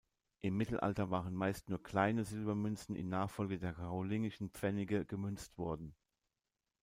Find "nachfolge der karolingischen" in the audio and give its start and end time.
3.09-4.49